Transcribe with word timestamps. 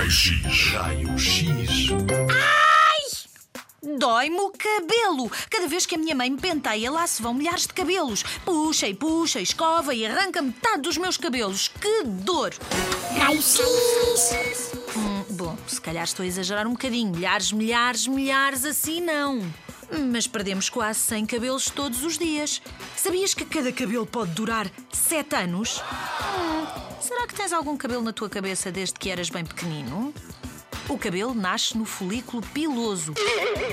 Raio-X. 0.00 0.72
Raio-X. 0.72 1.90
Dói-me 3.98 4.38
o 4.38 4.50
cabelo. 4.50 5.30
Cada 5.50 5.68
vez 5.68 5.84
que 5.84 5.94
a 5.94 5.98
minha 5.98 6.14
mãe 6.14 6.30
me 6.30 6.38
penteia, 6.38 6.90
lá 6.90 7.06
se 7.06 7.20
vão 7.20 7.34
milhares 7.34 7.66
de 7.66 7.74
cabelos. 7.74 8.22
Puxa 8.42 8.88
e 8.88 8.94
puxa, 8.94 9.40
escova 9.42 9.94
e 9.94 10.06
arranca 10.06 10.40
metade 10.40 10.80
dos 10.80 10.96
meus 10.96 11.18
cabelos. 11.18 11.68
Que 11.68 12.04
dor! 12.04 12.54
Raio-X. 13.18 14.72
Hum, 14.96 15.24
bom, 15.34 15.54
se 15.66 15.78
calhar 15.78 16.04
estou 16.04 16.24
a 16.24 16.26
exagerar 16.26 16.66
um 16.66 16.72
bocadinho. 16.72 17.12
Milhares, 17.12 17.52
milhares, 17.52 18.06
milhares, 18.06 18.64
assim 18.64 19.02
não. 19.02 19.42
Mas 20.12 20.26
perdemos 20.26 20.68
quase 20.68 21.00
100 21.00 21.26
cabelos 21.26 21.70
todos 21.70 22.04
os 22.04 22.16
dias. 22.16 22.62
Sabias 22.96 23.34
que 23.34 23.44
cada 23.44 23.72
cabelo 23.72 24.06
pode 24.06 24.32
durar 24.32 24.70
7 24.92 25.36
anos? 25.36 25.80
Hum, 25.80 27.00
será 27.00 27.26
que 27.26 27.34
tens 27.34 27.52
algum 27.52 27.76
cabelo 27.76 28.02
na 28.02 28.12
tua 28.12 28.28
cabeça 28.28 28.70
desde 28.70 28.98
que 28.98 29.10
eras 29.10 29.30
bem 29.30 29.44
pequenino? 29.44 30.14
O 30.90 30.98
cabelo 30.98 31.32
nasce 31.32 31.78
no 31.78 31.84
folículo 31.84 32.42
piloso. 32.52 33.14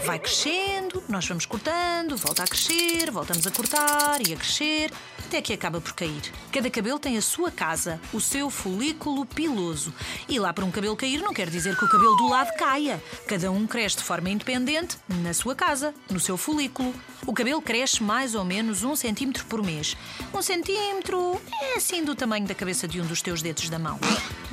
Vai 0.05 0.19
crescendo, 0.19 1.01
nós 1.09 1.27
vamos 1.27 1.47
cortando, 1.47 2.15
volta 2.15 2.43
a 2.43 2.47
crescer, 2.47 3.09
voltamos 3.09 3.47
a 3.47 3.49
cortar 3.49 4.19
e 4.21 4.35
a 4.35 4.37
crescer, 4.37 4.93
até 5.25 5.41
que 5.41 5.51
acaba 5.51 5.81
por 5.81 5.93
cair. 5.93 6.21
Cada 6.51 6.69
cabelo 6.69 6.99
tem 6.99 7.17
a 7.17 7.21
sua 7.21 7.49
casa, 7.49 7.99
o 8.13 8.21
seu 8.21 8.51
folículo 8.51 9.25
piloso. 9.25 9.91
E 10.29 10.37
lá 10.37 10.53
para 10.53 10.63
um 10.63 10.69
cabelo 10.69 10.95
cair 10.95 11.19
não 11.19 11.33
quer 11.33 11.49
dizer 11.49 11.75
que 11.75 11.85
o 11.85 11.89
cabelo 11.89 12.15
do 12.17 12.29
lado 12.29 12.55
caia. 12.55 13.03
Cada 13.27 13.49
um 13.49 13.65
cresce 13.65 13.97
de 13.97 14.03
forma 14.03 14.29
independente 14.29 14.95
na 15.23 15.33
sua 15.33 15.55
casa, 15.55 15.95
no 16.11 16.19
seu 16.19 16.37
folículo. 16.37 16.93
O 17.25 17.33
cabelo 17.33 17.63
cresce 17.63 18.03
mais 18.03 18.35
ou 18.35 18.45
menos 18.45 18.83
um 18.83 18.95
centímetro 18.95 19.43
por 19.45 19.63
mês. 19.63 19.97
Um 20.31 20.43
centímetro 20.43 21.41
é 21.63 21.77
assim 21.77 22.03
do 22.03 22.13
tamanho 22.13 22.45
da 22.45 22.53
cabeça 22.53 22.87
de 22.87 23.01
um 23.01 23.05
dos 23.07 23.23
teus 23.23 23.41
dedos 23.41 23.69
da 23.69 23.79
mão. 23.79 23.99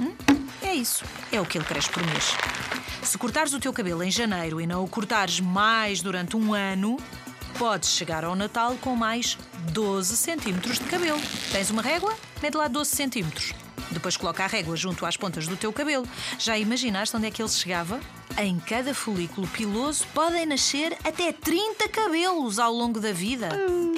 Hum? 0.01 0.34
É 0.75 0.77
isso. 0.77 1.05
É 1.31 1.41
o 1.41 1.47
que 1.47 1.57
ele 1.57 1.65
cresce 1.65 1.89
por 1.89 2.05
mês. 2.05 2.37
Se 3.01 3.17
cortares 3.17 3.53
o 3.53 3.61
teu 3.61 3.73
cabelo 3.73 4.03
em 4.03 4.11
janeiro 4.11 4.61
e 4.61 4.67
não 4.67 4.83
o 4.83 4.89
cortares 4.89 5.39
mais 5.39 6.03
durante 6.03 6.37
um 6.37 6.53
ano, 6.53 6.97
podes 7.57 7.91
chegar 7.91 8.25
ao 8.25 8.35
Natal 8.35 8.77
com 8.81 8.97
mais 8.97 9.39
12 9.71 10.17
centímetros 10.17 10.81
de 10.81 10.87
cabelo. 10.87 11.21
Tens 11.53 11.71
uma 11.71 11.81
régua? 11.81 12.13
Mede 12.43 12.57
lá 12.57 12.67
12 12.67 12.91
centímetros. 12.91 13.55
Depois 13.91 14.17
coloca 14.17 14.45
a 14.45 14.47
régua 14.47 14.77
junto 14.77 15.07
às 15.07 15.17
pontas 15.17 15.47
do 15.47 15.57
teu 15.57 15.73
cabelo. 15.73 16.07
Já 16.39 16.59
imaginaste 16.59 17.17
onde 17.17 17.27
é 17.27 17.31
que 17.31 17.43
ele 17.43 17.49
chegava? 17.49 18.01
Em 18.37 18.59
cada 18.59 18.95
folículo 18.95 19.47
piloso 19.47 20.05
podem 20.13 20.45
nascer 20.47 20.97
até 21.05 21.33
30 21.33 21.89
cabelos 21.89 22.59
ao 22.59 22.73
longo 22.73 23.01
da 23.01 23.13
vida. 23.13 23.49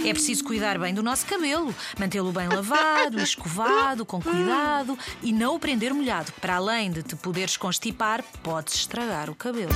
É 0.04 0.12
preciso 0.12 0.44
cuidar 0.44 0.78
bem 0.78 0.92
do 0.92 1.02
nosso 1.02 1.24
cabelo, 1.26 1.74
mantê-lo 1.98 2.32
bem 2.32 2.48
lavado, 2.48 3.20
escovado, 3.20 4.04
com 4.04 4.20
cuidado 4.20 4.98
e 5.22 5.32
não 5.32 5.56
o 5.56 5.58
prender 5.58 5.94
molhado. 5.94 6.32
Para 6.40 6.56
além 6.56 6.90
de 6.90 7.02
te 7.02 7.16
poderes 7.16 7.56
constipar, 7.56 8.22
podes 8.42 8.74
estragar 8.74 9.30
o 9.30 9.34
cabelo. 9.34 9.72